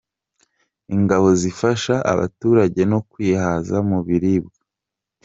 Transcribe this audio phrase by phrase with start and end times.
[0.95, 4.57] Ingabo zifasha abaturage no kwihaza mu biribwa